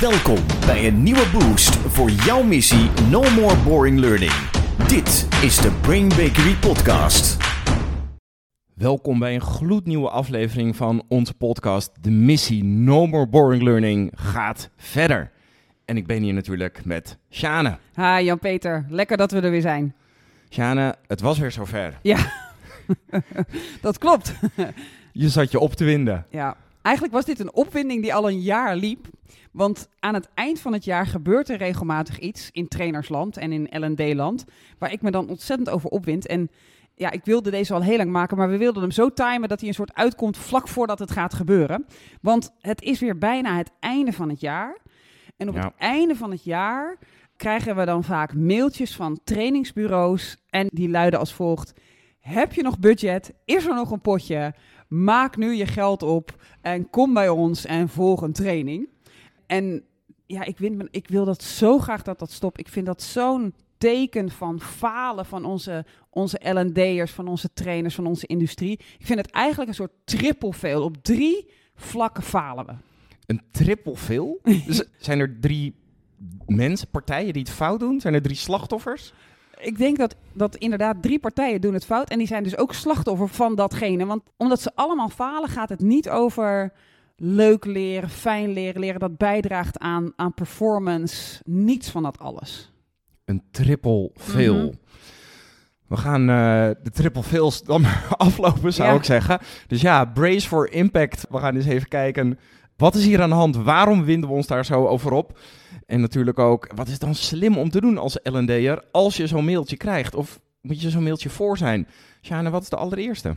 [0.00, 4.32] Welkom bij een nieuwe boost voor jouw missie No More Boring Learning.
[4.88, 7.36] Dit is de Brain Bakery Podcast.
[8.74, 12.02] Welkom bij een gloednieuwe aflevering van onze podcast.
[12.02, 15.30] De missie No More Boring Learning gaat verder.
[15.84, 17.78] En ik ben hier natuurlijk met Sjane.
[17.94, 19.94] Hi Jan-Peter, lekker dat we er weer zijn.
[20.50, 21.98] Sjane, het was weer zover.
[22.02, 22.32] Ja,
[23.80, 24.34] dat klopt.
[25.12, 26.26] Je zat je op te winden.
[26.30, 26.56] Ja,
[26.88, 29.06] eigenlijk was dit een opwinding die al een jaar liep.
[29.52, 33.68] Want aan het eind van het jaar gebeurt er regelmatig iets in trainersland en in
[33.84, 34.44] L&D-land...
[34.78, 36.26] waar ik me dan ontzettend over opwind.
[36.26, 36.50] En
[36.94, 39.58] ja, ik wilde deze al heel lang maken, maar we wilden hem zo timen dat
[39.60, 41.86] hij een soort uitkomt vlak voordat het gaat gebeuren.
[42.20, 44.78] Want het is weer bijna het einde van het jaar.
[45.36, 45.60] En op Ja.
[45.62, 46.98] het einde van het jaar
[47.36, 50.36] krijgen we dan vaak mailtjes van trainingsbureaus.
[50.50, 51.72] En die luiden als volgt:
[52.18, 53.32] Heb je nog budget?
[53.44, 54.54] Is er nog een potje?
[54.88, 58.88] Maak nu je geld op en kom bij ons en volg een training.
[59.46, 59.84] En
[60.26, 62.58] ja, ik, me- ik wil dat zo graag dat dat stopt.
[62.60, 68.06] Ik vind dat zo'n teken van falen van onze, onze L&D'ers, van onze trainers, van
[68.06, 68.72] onze industrie.
[68.98, 70.82] Ik vind het eigenlijk een soort triple fail.
[70.82, 72.72] Op drie vlakken falen we.
[73.26, 74.40] Een triple fail?
[74.42, 75.74] dus zijn er drie
[76.46, 78.00] mensen, partijen die het fout doen?
[78.00, 79.12] Zijn er drie slachtoffers?
[79.60, 82.10] Ik denk dat, dat inderdaad drie partijen doen het fout.
[82.10, 84.06] En die zijn dus ook slachtoffer van datgene.
[84.06, 86.72] Want omdat ze allemaal falen, gaat het niet over
[87.16, 91.40] leuk leren, fijn leren, leren dat bijdraagt aan, aan performance.
[91.44, 92.72] Niets van dat alles.
[93.24, 94.54] Een triple fail.
[94.56, 94.72] Mhm.
[95.86, 98.94] We gaan eh, de triple fails dan maar aflopen, zou Ja.
[98.94, 99.38] ik zeggen.
[99.66, 101.26] Dus ja, brace for impact.
[101.30, 102.38] We gaan eens even kijken.
[102.78, 103.56] Wat is hier aan de hand?
[103.56, 105.38] Waarom winden we ons daar zo over op?
[105.86, 109.44] En natuurlijk ook, wat is dan slim om te doen als L&D'er als je zo'n
[109.44, 110.14] mailtje krijgt?
[110.14, 111.88] Of moet je zo'n mailtje voor zijn?
[112.22, 113.36] Sjane, wat is de allereerste?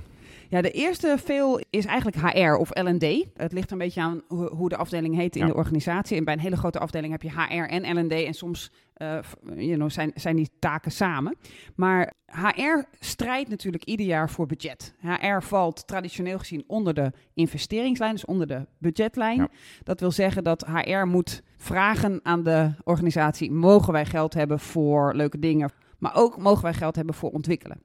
[0.52, 3.26] Ja, de eerste fail is eigenlijk HR of L&D.
[3.34, 5.48] Het ligt een beetje aan hoe, de afdeling heet in Ja.
[5.48, 6.18] de organisatie.
[6.18, 8.12] En bij een hele grote afdeling heb je HR en L&D.
[8.12, 8.72] En soms
[9.04, 11.38] f- you know, zijn, zijn die taken samen.
[11.76, 14.94] Maar HR strijdt natuurlijk ieder jaar voor budget.
[15.00, 19.38] HR valt traditioneel gezien onder de investeringslijn, dus onder de budgetlijn.
[19.38, 19.50] Ja.
[19.84, 25.16] Dat wil zeggen dat HR moet vragen aan de organisatie: mogen wij geld hebben voor
[25.16, 25.72] leuke dingen?
[25.98, 27.82] Maar ook mogen wij geld hebben voor ontwikkelen.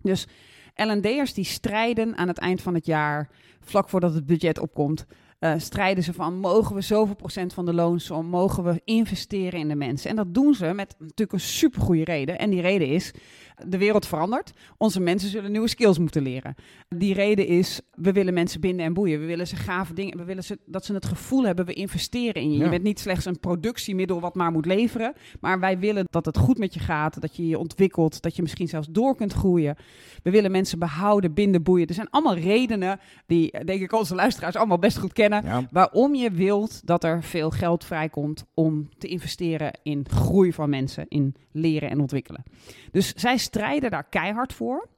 [0.00, 0.26] Dus
[0.76, 3.28] L&D'ers die strijden aan het eind van het jaar,
[3.60, 5.06] vlak voordat het budget opkomt,
[5.38, 9.68] eh, strijden ze van mogen we zoveel procent van de loonsom, mogen we investeren in
[9.68, 10.10] de mensen.
[10.10, 12.38] En dat doen ze met natuurlijk een supergoeie reden.
[12.38, 13.12] En die reden is,
[13.64, 16.54] de wereld verandert, onze mensen zullen nieuwe skills moeten leren.
[16.88, 19.20] Die reden is, we willen mensen binden en boeien.
[19.20, 22.42] We willen ze gave dingen, we willen ze, dat ze het gevoel hebben, we investeren
[22.42, 22.58] in je.
[22.58, 22.64] Ja.
[22.64, 26.38] Je bent niet slechts een productiemiddel wat maar moet leveren, maar wij willen dat het
[26.38, 29.76] goed met je gaat, dat je je ontwikkelt, dat je misschien zelfs door kunt groeien.
[30.22, 31.86] We willen mensen behouden, binden, boeien.
[31.86, 35.44] Er zijn allemaal redenen die, denk ik, onze luisteraars allemaal best goed kennen.
[35.44, 40.70] Ja, Waarom je wilt dat er veel geld vrijkomt om te investeren in groei van
[40.70, 42.42] mensen, in leren en ontwikkelen.
[42.90, 44.88] Dus zij strijden daar keihard voor.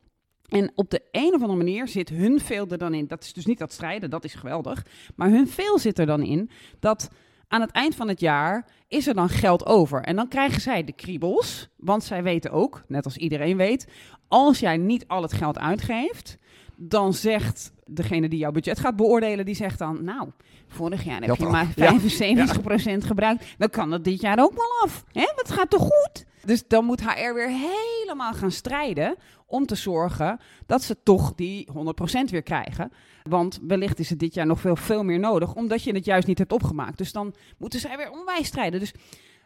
[0.49, 3.07] En op de een of andere manier zit hun veel er dan in.
[3.07, 4.87] Dat is dus niet dat strijden, dat is geweldig.
[5.17, 7.11] Maar hun veel zit er dan in dat
[7.49, 10.03] aan het eind van het jaar is er dan geld over.
[10.03, 11.69] En dan krijgen zij de kriebels.
[11.77, 13.89] Want zij weten ook, net als iedereen weet,
[14.29, 16.39] als jij niet al het geld uitgeeft,
[16.77, 20.29] dan zegt degene die jouw budget gaat beoordelen, die zegt dan, nou,
[20.67, 21.99] vorig jaar heb je maar Ja.
[22.01, 23.45] 75% gebruikt.
[23.59, 25.05] Dan kan dat dit jaar ook wel af.
[25.13, 25.33] Hè?
[25.37, 26.27] Het gaat toch goed?
[26.45, 29.17] Dus dan moet HR weer helemaal gaan strijden
[29.47, 32.93] om te zorgen dat ze toch die 100% weer krijgen.
[33.23, 36.27] Want wellicht is het dit jaar nog veel, veel meer nodig, omdat je het juist
[36.27, 36.99] niet hebt opgemaakt.
[36.99, 38.81] Dus dan moeten zij weer onwijs strijden.
[38.81, 38.95] Dus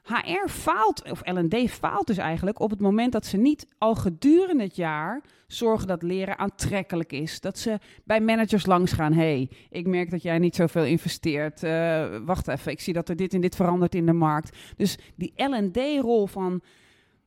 [0.02, 4.62] HR faalt, of L&D faalt dus eigenlijk op het moment dat ze niet al gedurende
[4.62, 7.41] het jaar zorgen dat leren aantrekkelijk is.
[7.41, 9.12] Dat ze bij managers langs gaan.
[9.12, 11.62] hey, ik merk dat jij niet zoveel investeert.
[11.62, 14.56] Eh, wacht even, ik zie dat er dit en dit verandert in de markt.
[14.76, 16.62] Dus die L&D-rol van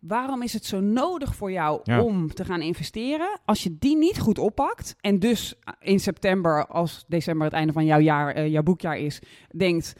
[0.07, 2.01] waarom is het zo nodig voor jou Ja.
[2.01, 3.39] om te gaan investeren?
[3.45, 7.85] Als je die niet goed oppakt en dus in september, als december het einde van
[7.85, 9.19] jouw jaar, eh, jouw boekjaar is,
[9.55, 9.93] denkt...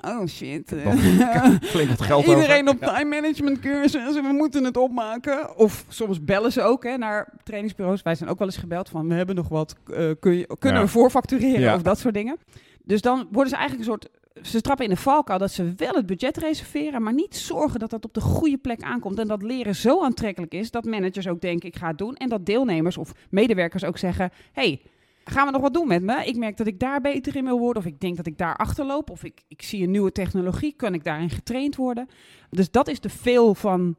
[0.00, 0.70] Oh shit.
[1.88, 2.88] wat geld Iedereen over.
[2.88, 5.56] op time management cursus we moeten het opmaken.
[5.56, 8.02] Of soms bellen ze ook hè, naar trainingsbureaus.
[8.02, 10.78] Wij zijn ook wel eens gebeld van we hebben nog wat, eh, kun je, kunnen
[10.80, 10.84] Ja.
[10.86, 11.74] we voorfactureren Ja.
[11.74, 12.36] of dat soort dingen.
[12.84, 14.08] Dus dan worden ze eigenlijk een soort,
[14.42, 17.90] ze trappen in de valkuil dat ze wel het budget reserveren, maar niet zorgen dat
[17.90, 19.18] dat op de goede plek aankomt.
[19.18, 22.14] En dat leren zo aantrekkelijk is dat managers ook denken ik ga het doen.
[22.16, 24.80] En dat deelnemers of medewerkers ook zeggen, hey,
[25.28, 26.24] Gaan we nog wat doen met me?
[26.24, 27.82] Ik merk dat ik daar beter in wil worden.
[27.82, 29.10] Of ik denk dat ik daar achterloop.
[29.10, 30.74] Of ik, ik zie een nieuwe technologie.
[30.76, 32.08] Kan ik daarin getraind worden?
[32.50, 33.96] Dus dat is de veel van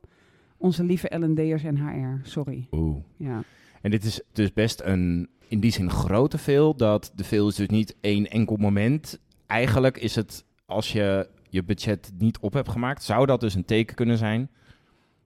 [0.57, 2.27] onze lieve L&D'ers en HR.
[2.27, 2.67] Sorry.
[2.71, 2.95] Oeh.
[3.17, 3.43] Ja.
[3.81, 6.75] En dit is dus best een, in die zin, grote veel.
[6.75, 9.19] Dat de veel is dus niet één enkel moment.
[9.47, 13.65] Eigenlijk is het, als je je budget niet op hebt gemaakt, zou dat dus een
[13.65, 14.49] teken kunnen zijn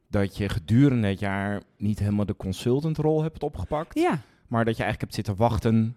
[0.08, 4.22] dat je gedurende het jaar niet helemaal de consultantrol hebt opgepakt, Ja.
[4.48, 5.96] maar dat je eigenlijk hebt zitten wachten.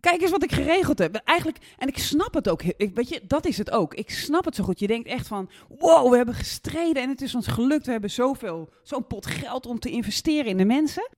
[0.00, 1.14] Kijk eens wat ik geregeld heb.
[1.24, 2.62] Eigenlijk, en ik snap het ook.
[2.62, 3.94] Ik, weet je, dat is het ook.
[3.94, 4.78] Ik snap het zo goed.
[4.78, 7.86] Je denkt echt van, wow, we hebben gestreden en het is ons gelukt.
[7.86, 11.08] We hebben zoveel, zo'n pot geld om te investeren in de mensen.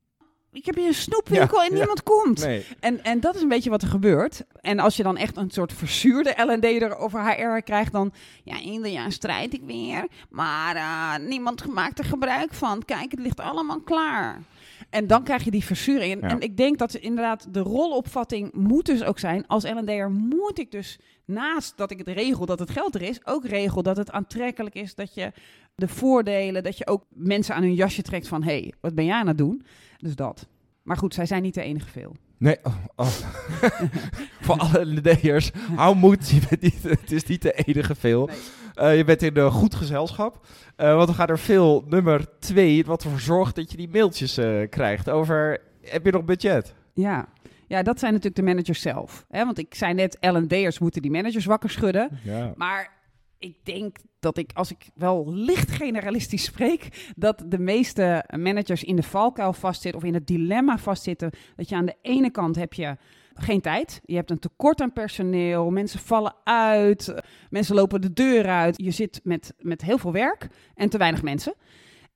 [0.53, 1.79] Ik heb hier een snoepwinkel Ja, en ja.
[1.79, 2.45] niemand komt.
[2.45, 2.67] Nee.
[2.81, 4.45] En, en dat is een beetje wat er gebeurt.
[4.61, 8.13] En als je dan echt een soort verzuurde L&D over HR krijgt, dan...
[8.45, 12.85] Ja, ieder jaar strijd ik weer, maar eh, niemand maakt er gebruik van.
[12.85, 14.43] Kijk, het ligt allemaal klaar.
[14.93, 16.12] En dan krijg je die verzuring.
[16.12, 16.29] En, Ja.
[16.29, 19.47] en ik denk dat inderdaad de rolopvatting moet dus ook zijn...
[19.47, 23.27] als L&D'er moet ik dus naast dat ik het regel dat het geld er is...
[23.27, 25.33] ook regel dat het aantrekkelijk is, dat je
[25.75, 26.62] de voordelen...
[26.62, 28.43] dat je ook mensen aan hun jasje trekt van...
[28.43, 29.62] hé, hey, wat ben jij aan het doen?
[29.99, 30.47] Dus dat.
[30.83, 32.17] Maar goed, zij zijn niet de enige veel.
[32.43, 33.06] Nee, oh, oh.
[34.44, 38.27] voor alle LD'ers, hou moed, je bent niet, het is niet de enige veel.
[38.27, 38.37] Nee.
[38.75, 40.47] Eh, je bent in een goed gezelschap,
[40.77, 44.37] Eh, want we gaan er veel nummer twee, wat ervoor zorgt dat je die mailtjes
[44.37, 46.75] eh, krijgt over, heb je nog budget?
[46.94, 47.29] Ja.
[47.67, 49.25] ja, dat zijn natuurlijk de managers zelf.
[49.29, 49.44] Hè?
[49.44, 52.21] Want ik zei net, L&D'ers moeten die managers wakker schudden.
[52.23, 52.53] Ja.
[52.56, 52.93] Maar
[53.39, 58.97] ik denk dat ik, als ik wel licht generalistisch spreek, dat de meeste managers in
[58.97, 61.31] de valkuil vastzitten of in het dilemma vastzitten.
[61.57, 62.97] Dat je aan de ene kant heb je
[63.35, 64.01] geen tijd.
[64.05, 65.71] Je hebt een tekort aan personeel.
[65.71, 67.15] Mensen vallen uit.
[67.51, 68.83] Mensen lopen de deur uit.
[68.83, 71.55] Je zit met, met heel veel werk en te weinig mensen.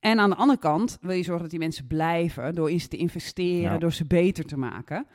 [0.06, 2.88] En aan de andere kant wil je zorgen dat die mensen blijven door in ze
[2.88, 3.79] te investeren, Ja.
[3.79, 5.06] door ze beter te maken.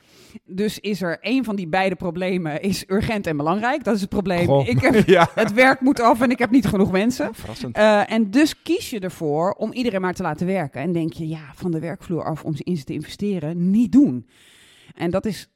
[0.46, 3.84] Dus is er een van die beide problemen is urgent en belangrijk.
[3.84, 4.46] Dat is het probleem.
[4.46, 4.68] Goh.
[4.68, 5.30] Ik heb, ja.
[5.36, 7.34] het werk moet af en ik heb niet genoeg mensen.
[7.36, 7.76] Verrassend.
[7.76, 10.82] Eh, en dus kies je ervoor om iedereen maar te laten werken.
[10.82, 13.92] En denk je, ja, van de werkvloer af om ze in ze te investeren, niet
[13.92, 14.28] doen.
[14.96, 15.50] En dat is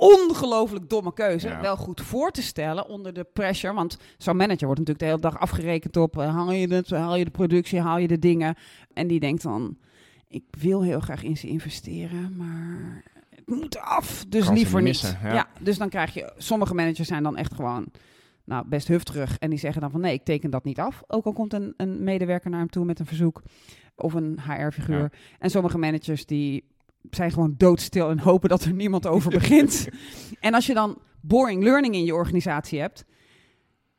[0.00, 1.48] ongelooflijk domme keuze.
[1.48, 1.60] Ja.
[1.60, 3.74] Wel goed voor te stellen onder de pressure.
[3.74, 6.18] Want zo'n manager wordt natuurlijk de hele dag afgerekend op...
[6.18, 8.54] eh, haal je het, haal je de productie, haal je de dingen.
[8.92, 9.76] En die denkt dan,
[10.28, 14.24] ik wil heel graag in ze investeren, maar het moet af.
[14.28, 15.02] Dus liever niet niet.
[15.02, 15.34] missen, ja.
[15.34, 16.32] ja, dus dan krijg je...
[16.36, 17.86] Sommige managers zijn dan echt gewoon
[18.44, 19.38] nou, best hufterig.
[19.38, 21.02] En die zeggen dan van nee, ik teken dat niet af.
[21.06, 23.42] Ook al komt een, een medewerker naar hem toe met een verzoek
[23.94, 24.98] of een HR-figuur.
[24.98, 25.10] Ja.
[25.38, 26.64] En sommige managers die
[27.10, 29.88] zijn gewoon doodstil en hopen dat er niemand over begint.
[30.40, 33.04] en als je dan boring learning in je organisatie hebt,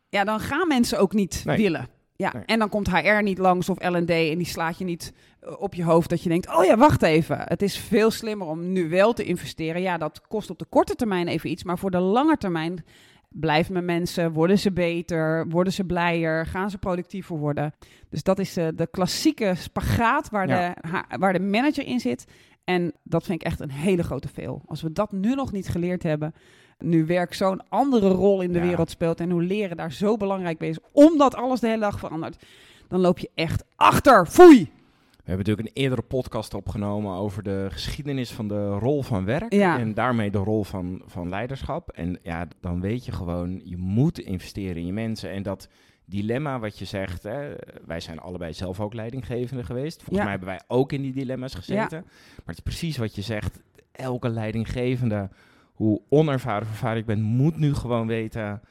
[0.09, 1.57] ja, dan gaan mensen ook niet Nee.
[1.57, 1.87] willen.
[2.15, 2.43] Ja, Nee.
[2.45, 5.73] en dan komt HR niet langs of L&D en die slaat je niet eh, op
[5.73, 7.37] je hoofd dat je denkt, oh ja, wacht even.
[7.45, 9.81] Het is veel slimmer om nu wel te investeren.
[9.81, 12.83] Ja, dat kost op de korte termijn even iets, maar voor de lange termijn
[13.29, 17.73] blijven mijn mensen, worden ze beter, worden ze blijer, gaan ze productiever worden.
[18.09, 20.73] Dus dat is eh, de klassieke spagaat waar, Ja.
[21.09, 22.25] de, waar de manager in zit.
[22.63, 24.61] En dat vind ik echt een hele grote veel.
[24.65, 26.33] Als we dat nu nog niet geleerd hebben,
[26.79, 28.65] nu werk zo'n andere rol in de Ja.
[28.65, 31.99] wereld speelt en hoe leren daar zo belangrijk bij is, omdat alles de hele dag
[31.99, 32.43] verandert,
[32.87, 34.27] dan loop je echt achter.
[34.27, 34.71] Foei!
[35.11, 39.53] We hebben natuurlijk een eerdere podcast opgenomen over de geschiedenis van de rol van werk.
[39.53, 39.79] Ja.
[39.79, 41.89] En daarmee de rol van, van leiderschap.
[41.89, 45.31] En ja, dan weet je gewoon, je moet investeren in je mensen.
[45.31, 45.67] En dat
[46.11, 47.53] dilemma wat je zegt, hè,
[47.85, 49.95] wij zijn allebei zelf ook leidinggevende geweest.
[49.97, 50.21] Volgens Ja.
[50.23, 52.01] mij hebben wij ook in die dilemma's gezeten.
[52.01, 53.59] Maar het is precies wat je zegt.
[53.91, 55.29] Elke leidinggevende,
[55.73, 58.61] hoe onervaren of ervaren ik ben, moet nu gewoon weten...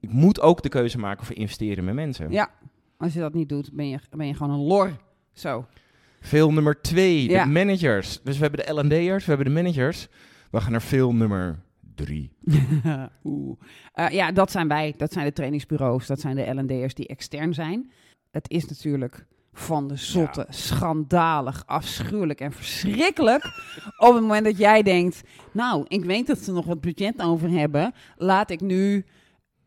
[0.00, 2.30] Ik moet ook de keuze maken voor investeren in mijn mensen.
[2.30, 2.50] Ja,
[2.96, 4.96] als je dat niet doet, ben je, ben je gewoon een lor.
[5.32, 5.66] Zo.
[6.20, 7.44] Veel nummer twee, Ja.
[7.44, 8.20] de managers.
[8.22, 10.08] Dus we hebben de L&D'ers, we hebben de managers.
[10.50, 11.58] We gaan naar veel nummer
[11.96, 12.32] drie.
[13.24, 13.58] Oeh.
[13.92, 14.94] Eh, ja, dat zijn wij.
[14.96, 16.06] Dat zijn de trainingsbureaus.
[16.06, 17.90] Dat zijn de L&D'ers die extern zijn.
[18.30, 23.44] Het is natuurlijk van de zotte, schandalig, afschuwelijk en verschrikkelijk.
[24.06, 25.22] op het moment dat jij denkt,
[25.52, 27.92] nou, ik weet dat ze nog wat budget over hebben.
[28.16, 29.04] Laat ik nu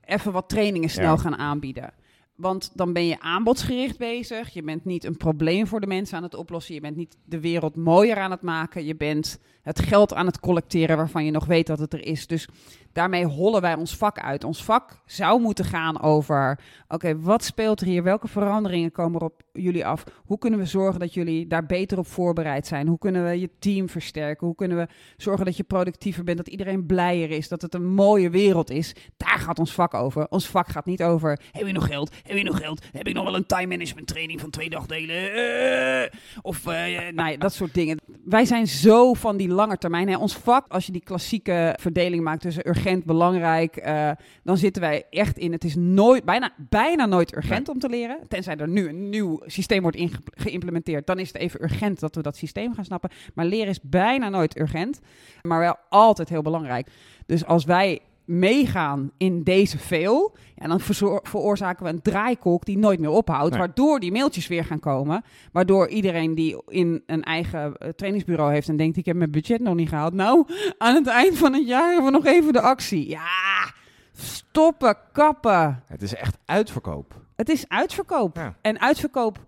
[0.02, 1.18] even wat trainingen snel Ja.
[1.18, 1.94] gaan aanbieden.
[2.40, 4.50] Want dan ben je aanbodsgericht bezig.
[4.50, 6.74] Je bent niet een probleem voor de mensen aan het oplossen.
[6.74, 8.86] Je bent niet de wereld mooier aan het maken.
[8.86, 12.28] Je bent het geld aan het collecteren waarvan je nog weet dat het er is.
[12.28, 12.48] Dus
[12.94, 14.44] daarmee hollen wij ons vak uit.
[14.44, 18.04] Ons vak zou moeten gaan over: oké, wat speelt er hier?
[18.04, 20.04] Welke veranderingen komen er op jullie af?
[20.26, 22.88] Hoe kunnen we zorgen dat jullie daar beter op voorbereid zijn?
[22.88, 24.48] Hoe kunnen we je team versterken?
[24.48, 26.38] Hoe kunnen we zorgen dat je productiever bent?
[26.38, 27.48] Dat iedereen blijer is?
[27.48, 28.96] Dat het een mooie wereld is?
[29.18, 30.28] Daar gaat ons vak over.
[30.30, 32.16] Ons vak gaat niet over: heb je nog geld?
[32.30, 32.86] Heb je nog geld?
[32.92, 35.34] Heb ik nog wel een time management training van twee dagdelen?
[35.34, 36.66] Eh, of
[37.16, 37.98] nou ja, dat soort dingen.
[38.26, 40.10] Wij zijn zo van die lange termijn.
[40.10, 40.18] Hè.
[40.18, 44.12] Ons vak, als je die klassieke verdeling maakt tussen urgent, belangrijk, eh,
[44.44, 45.52] dan zitten wij echt in.
[45.52, 48.20] Het is nooit, bijna, bijna nooit urgent om te leren.
[48.28, 49.98] Tenzij er nu een nieuw systeem wordt
[50.32, 53.10] geïmplementeerd, dan is het even urgent dat we dat systeem gaan snappen.
[53.34, 55.00] Maar leren is bijna nooit urgent,
[55.42, 56.88] maar wel altijd heel belangrijk.
[57.26, 60.80] Dus als wij meegaan in deze veel, ja, dan
[61.24, 63.50] veroorzaken we een draaikolk die nooit meer ophoudt.
[63.50, 63.60] Nee.
[63.60, 65.24] Waardoor die mailtjes weer gaan komen.
[65.52, 69.62] Waardoor iedereen die in een eigen eh, trainingsbureau heeft en denkt: ik heb mijn budget
[69.62, 70.14] nog niet gehaald.
[70.14, 70.46] Nou,
[70.78, 73.10] aan het eind van het jaar hebben we nog even de actie.
[73.10, 73.74] Ja,
[74.14, 75.84] stoppen, kappen.
[75.86, 77.22] Het is echt uitverkoop.
[77.36, 78.36] Het is uitverkoop.
[78.36, 78.56] Ja.
[78.62, 79.46] En uitverkoop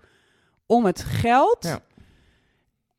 [0.66, 1.64] om het geld.
[1.64, 1.80] Ja.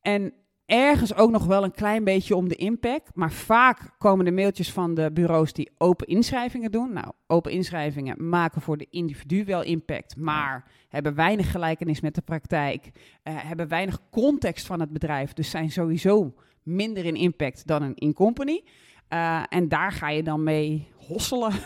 [0.03, 0.33] En
[0.67, 3.11] ergens ook nog wel een klein beetje om de impact.
[3.15, 6.93] Maar vaak komen de mailtjes van de bureaus die open inschrijvingen doen.
[6.93, 10.17] Nou, open inschrijvingen maken voor de individu wel impact.
[10.17, 12.91] Maar hebben weinig gelijkenis met de praktijk.
[13.23, 15.33] eh, hebben weinig context van het bedrijf.
[15.33, 18.63] Dus zijn sowieso minder in impact dan een in-company.
[19.09, 21.53] Eh, en daar ga je dan mee hosselen.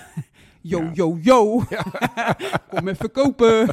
[0.61, 0.91] Yo, Ja.
[0.95, 1.63] yo, yo.
[2.71, 3.69] Kom even kopen.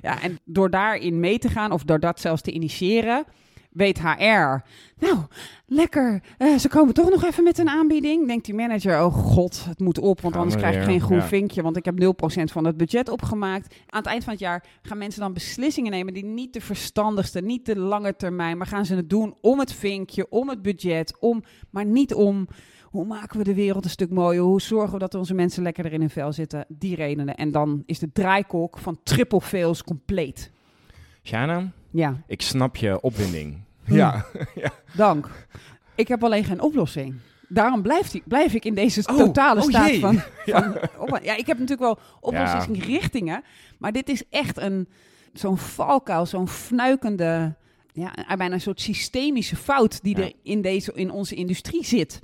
[0.00, 3.24] ja, en door daarin mee te gaan, of door dat zelfs te initiëren,
[3.70, 4.62] weet HR.
[4.98, 5.18] Nou,
[5.66, 6.22] lekker.
[6.38, 8.26] eh, ze komen toch nog even met een aanbieding.
[8.26, 11.16] Denkt die manager, oh god, het moet op, want Gaan anders krijg ik geen groen
[11.16, 11.26] ja.
[11.26, 12.06] vinkje, want ik heb 0%
[12.52, 13.74] van het budget opgemaakt.
[13.86, 17.40] Aan het eind van het jaar gaan mensen dan beslissingen nemen die niet de verstandigste,
[17.40, 21.16] niet de lange termijn, maar gaan ze het doen om het vinkje, om het budget,
[21.20, 22.48] om, maar niet om
[22.88, 24.42] hoe maken we de wereld een stuk mooier?
[24.42, 26.64] Hoe zorgen we dat onze mensen lekker er in hun vel zitten?
[26.68, 27.34] Die redenen.
[27.34, 30.50] En dan is de draaikolk van triple fails compleet.
[31.22, 33.60] Shana, Ja, ik snap je opwinding.
[33.84, 33.94] Hm.
[33.96, 34.24] Ja.
[34.94, 35.28] dank.
[35.94, 37.14] Ik heb alleen geen oplossing.
[37.48, 40.20] Daarom blijf, die, blijf ik in deze Oh, totale oh staat van...
[40.46, 43.42] van op- ja, ik heb natuurlijk wel oplossingsrichtingen.
[43.78, 44.88] Maar dit is echt een
[45.32, 47.54] zo'n valkuil, zo'n fnuikende...
[47.92, 50.22] Ja, bijna een soort systemische fout die Ja.
[50.24, 52.20] er in, deze, in onze industrie zit.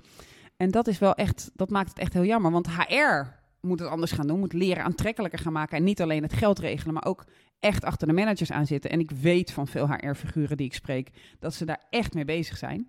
[0.57, 2.51] En dat is wel echt, dat maakt het echt heel jammer.
[2.51, 3.27] Want HR
[3.65, 5.77] moet het anders gaan doen, moet leren aantrekkelijker gaan maken.
[5.77, 7.25] En niet alleen het geld regelen, maar ook
[7.61, 8.91] echt achter de managers aan zitten.
[8.91, 12.57] En ik weet van veel HR-figuren die ik spreek, dat ze daar echt mee bezig
[12.57, 12.89] zijn.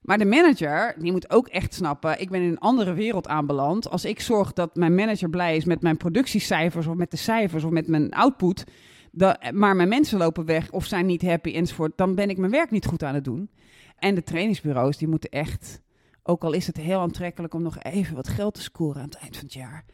[0.00, 3.90] Maar de manager, die moet ook echt snappen, ik ben in een andere wereld aanbeland.
[3.90, 7.64] Als ik zorg dat mijn manager blij is met mijn productiecijfers of met de cijfers
[7.64, 8.64] of met mijn output,
[9.12, 12.50] da- maar mijn mensen lopen weg of zijn niet happy enzovoort, dan ben ik mijn
[12.52, 13.50] werk niet goed aan het doen.
[13.98, 15.80] En de trainingsbureaus, die moeten echt,
[16.22, 19.18] ook al is het heel aantrekkelijk om nog even wat geld te scoren aan het
[19.18, 19.84] eind van het jaar,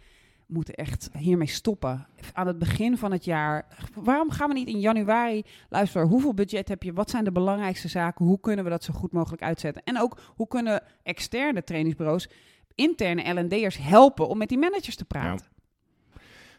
[0.46, 2.06] moeten echt hiermee stoppen.
[2.32, 3.66] Aan het begin van het jaar.
[3.94, 6.08] Waarom gaan we niet in januari luisteren?
[6.08, 6.92] Hoeveel budget heb je?
[6.92, 8.25] Wat zijn de belangrijkste zaken?
[8.25, 9.82] Hoe kunnen we dat zo goed mogelijk uitzetten?
[9.84, 12.28] En ook hoe kunnen externe trainingsbureaus
[12.75, 15.46] interne L&D'ers helpen om met die managers te praten?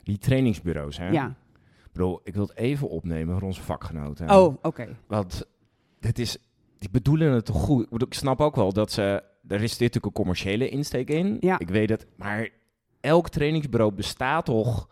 [0.04, 1.10] Die trainingsbureaus, hè?
[1.10, 1.28] Ja.
[1.86, 4.30] Ik bedoel, ik wil het even opnemen voor onze vakgenoten.
[4.30, 4.98] Oh, oké.
[5.08, 5.44] Want
[6.00, 6.38] het is,
[6.78, 8.02] die bedoelen het toch goed.
[8.02, 11.38] Ik, snap ook wel dat ze, er is dit natuurlijk een commerciële insteek in.
[11.40, 11.60] Ja.
[11.60, 12.50] Ik weet het, maar
[13.04, 14.88] elk trainingsbureau bestaat toch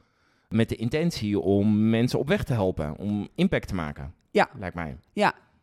[0.50, 4.14] met de intentie om mensen op weg te helpen, om impact te maken.
[4.32, 4.50] Ja.
[4.60, 4.98] Lijkt mij.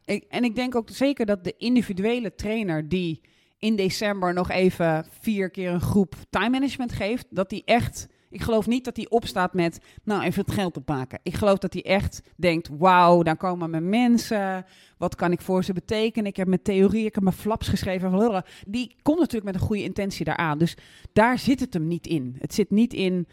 [0.05, 3.21] Ik, en ik denk ook zeker dat de individuele trainer die
[3.59, 8.07] in december nog even vier keer een groep time management geeft, dat die echt.
[8.31, 11.19] Ik geloof niet dat hij opstaat met, nou, even het geld opmaken.
[11.23, 14.67] Ik geloof dat hij echt denkt, wauw, daar komen mijn mensen.
[14.99, 16.31] Wat kan ik voor ze betekenen?
[16.31, 18.45] Ik heb mijn theorie, ik heb mijn flaps geschreven.
[18.67, 20.59] Die komt natuurlijk met een goede intentie daaraan.
[20.59, 20.77] Dus
[21.13, 22.37] daar zit het hem niet in.
[22.39, 23.27] Het zit niet in,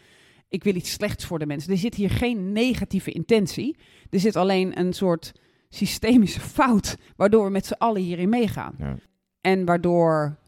[0.48, 1.72] ik wil iets slechts voor de mensen.
[1.72, 3.76] Er zit hier geen negatieve intentie.
[4.10, 5.32] Er zit alleen een soort
[5.68, 8.74] systemische fout, waardoor we met z'n allen hierin meegaan.
[8.78, 8.96] Ja.
[9.40, 10.38] En waardoor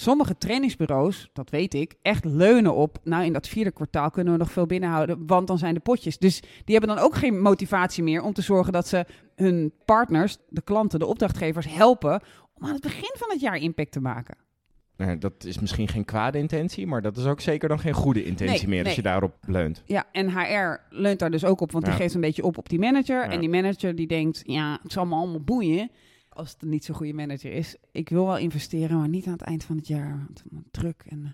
[0.00, 2.98] sommige trainingsbureaus, dat weet ik, echt leunen op.
[3.04, 6.18] Nou, in dat vierde kwartaal kunnen we nog veel binnenhouden, want dan zijn de potjes.
[6.18, 10.36] Dus die hebben dan ook geen motivatie meer om te zorgen dat ze hun partners,
[10.48, 12.22] de klanten, de opdrachtgevers helpen
[12.54, 14.36] om aan het begin van het jaar impact te maken.
[14.96, 18.24] Nou, dat is misschien geen kwade intentie, maar dat is ook zeker dan geen goede
[18.24, 19.82] intentie Nee, meer als je daarop leunt.
[19.86, 22.68] Ja, en HR leunt daar dus ook op, want die geeft een beetje op op
[22.68, 23.24] die manager.
[23.24, 23.30] Ja.
[23.30, 25.90] En die manager die denkt, ja, het zal me allemaal boeien.
[26.40, 27.76] Als het niet zo'n goede manager is.
[27.92, 30.18] Ik wil wel investeren, maar niet aan het eind van het jaar.
[30.26, 31.30] Want druk en, eh,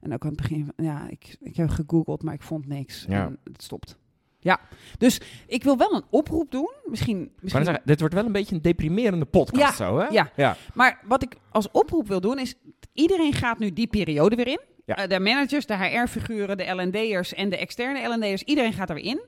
[0.00, 0.64] en ook aan het begin.
[0.76, 3.04] van- Ja, ik, ik heb gegoogeld, maar ik vond niks.
[3.08, 3.26] Ja.
[3.26, 3.96] En het stopt.
[4.38, 4.60] Ja,
[4.98, 6.70] dus ik wil wel een oproep doen.
[6.84, 10.06] Misschien, misschien zeggen, dit wordt wel een beetje een deprimerende podcast Ja, zo, hè?
[10.06, 10.30] ja.
[10.36, 10.56] ja.
[10.74, 12.54] Maar wat ik als oproep wil doen is,
[12.92, 14.60] iedereen gaat nu die periode weer in.
[14.86, 14.96] Ja.
[14.96, 19.04] Eh, de managers, de HR-figuren, de L&D'ers en de externe L&D'ers, iedereen gaat er weer
[19.04, 19.22] in.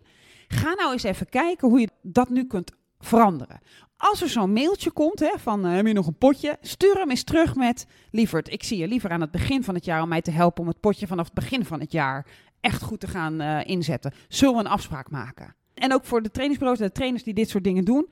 [0.49, 2.73] Ga nou eens even kijken hoe je dat nu kunt
[3.07, 3.61] veranderen.
[3.97, 6.59] Als er zo'n mailtje komt hè, van, eh, heb je nog een potje?
[6.61, 9.85] Stuur hem eens terug met, lieverd, ik zie je liever aan het begin van het
[9.85, 12.27] jaar om mij te helpen om het potje vanaf het begin van het jaar
[12.61, 14.13] echt goed te gaan eh, inzetten.
[14.29, 15.55] Zullen we een afspraak maken?
[15.75, 18.11] En ook voor de trainingsbureaus en de trainers die dit soort dingen doen,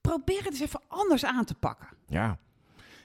[0.00, 1.88] probeer het eens even anders aan te pakken.
[2.06, 2.38] Ja.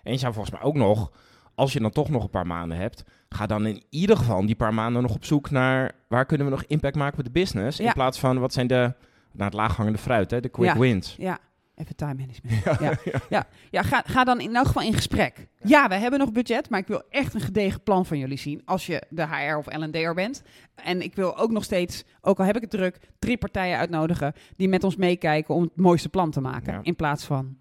[0.04, 1.12] En je zou volgens mij ook nog,
[1.56, 4.56] als je dan toch nog een paar maanden hebt, ga dan in ieder geval die
[4.56, 7.78] paar maanden nog op zoek naar waar kunnen we nog impact maken met de business.
[7.78, 7.86] Ja.
[7.86, 8.94] In plaats van wat zijn de,
[9.34, 10.78] naar het laaghangende fruit, hè, de quick Ja.
[10.80, 11.16] wins.
[11.18, 11.40] Ja,
[11.76, 12.64] Even time management.
[12.80, 12.98] Ja,
[13.30, 13.48] ja.
[13.72, 15.48] ja, ga, ga dan in elk geval in gesprek.
[15.64, 18.62] Ja, we hebben nog budget, maar ik wil echt een gedegen plan van jullie zien
[18.66, 20.42] als je de HR of L&D'er bent.
[20.76, 24.34] En ik wil ook nog steeds, ook al heb ik het druk, drie partijen uitnodigen
[24.58, 26.80] die met ons meekijken om het mooiste plan te maken.
[26.84, 27.58] In plaats van,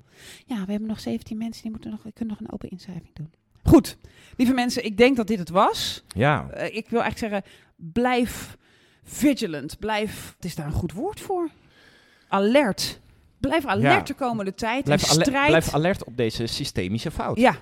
[0.46, 3.32] ja, we hebben nog 17 mensen die moeten nog, kunnen nog een open inschrijving doen.
[3.62, 3.96] Goed,
[4.36, 6.04] lieve mensen, ik denk dat dit het was.
[6.08, 8.56] Ja, Eh, ik wil eigenlijk zeggen, blijf
[9.02, 9.78] vigilant.
[9.78, 11.48] Blijf, het is daar een goed woord voor.
[12.32, 13.00] Alert.
[13.40, 14.84] Blijf alert de komende tijd.
[14.84, 15.48] blijf, strijd.
[15.48, 17.38] blijf alert op deze systemische fout.
[17.38, 17.54] Ja.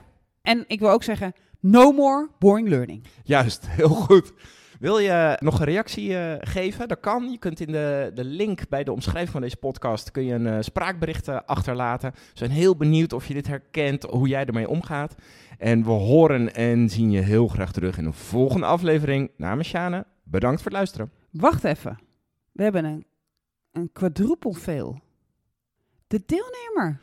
[0.43, 3.05] En ik wil ook zeggen, no more boring learning.
[3.25, 4.33] Juist, heel goed.
[4.81, 6.89] Wil je nog een reactie eh, geven?
[6.89, 7.31] Dat kan.
[7.31, 10.47] Je kunt in de, de link bij de omschrijving van deze podcast kun je een
[10.47, 12.11] eh, spraakbericht eh, achterlaten.
[12.13, 15.15] We zijn heel benieuwd of je dit herkent, hoe jij ermee omgaat.
[15.59, 19.31] En we horen en zien je heel graag terug in een volgende aflevering.
[19.37, 21.11] Namens Sjane, bedankt voor het luisteren.
[21.31, 21.99] Wacht even.
[22.53, 23.05] We hebben een,
[23.73, 25.01] een quadruple fail.
[26.07, 27.01] De deelnemer.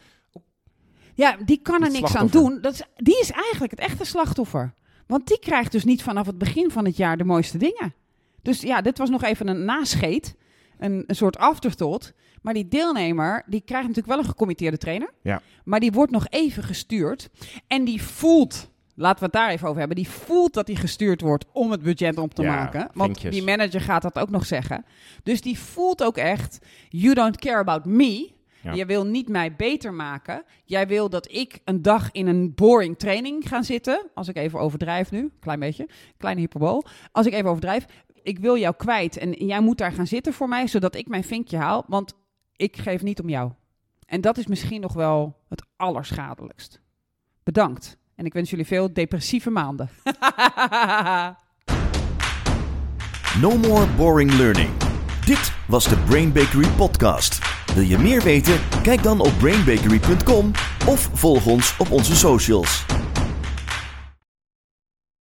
[1.14, 2.62] Ja, die kan er niks aan doen.
[2.62, 4.74] Dat is, die is eigenlijk het echte slachtoffer.
[5.08, 7.94] Want die krijgt dus niet vanaf het begin van het jaar de mooiste dingen.
[8.42, 10.36] Dus ja, dit was nog even een nascheet.
[10.78, 12.14] Een, een soort afterthought.
[12.42, 15.14] Maar die deelnemer, die krijgt natuurlijk wel een gecommitteerde trainer.
[15.22, 15.42] Ja.
[15.64, 17.30] Maar die wordt nog even gestuurd.
[17.68, 19.98] En die voelt, laten we het daar even over hebben.
[19.98, 22.90] Die voelt dat hij gestuurd wordt om het budget op te Ja, maken.
[22.94, 23.34] Want vinkjes.
[23.36, 24.86] die manager gaat dat ook nog zeggen.
[25.24, 28.36] Dus die voelt ook echt, you don't care about me.
[28.62, 28.74] Ja.
[28.74, 30.44] Je wil niet mij beter maken.
[30.64, 34.08] Jij wil dat ik een dag in een boring training ga zitten.
[34.14, 36.86] Als ik even overdrijf nu, klein beetje, kleine hyperbool.
[37.12, 37.86] Als ik even overdrijf,
[38.22, 41.24] ik wil jou kwijt en jij moet daar gaan zitten voor mij, zodat ik mijn
[41.24, 42.14] vinkje haal, want
[42.56, 43.52] ik geef niet om jou.
[44.06, 46.82] En dat is misschien nog wel het allerschadelijkst.
[47.44, 47.98] Bedankt.
[48.18, 49.90] En ik wens jullie veel depressieve maanden.
[53.42, 54.70] No more boring learning.
[55.26, 57.40] Dit was de Brain Bakery podcast.
[57.74, 58.60] Wil je meer weten?
[58.84, 60.52] Kijk dan op brainbakery.com
[60.88, 62.86] of volg ons op onze socials.